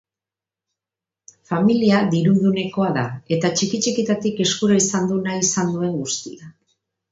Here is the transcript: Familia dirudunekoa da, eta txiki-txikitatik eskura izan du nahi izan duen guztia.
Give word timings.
Familia 1.49 1.99
dirudunekoa 2.15 2.89
da, 2.97 3.03
eta 3.39 3.53
txiki-txikitatik 3.59 4.43
eskura 4.49 4.81
izan 4.87 5.09
du 5.13 5.21
nahi 5.29 5.45
izan 5.47 5.73
duen 5.79 5.97
guztia. 6.03 6.53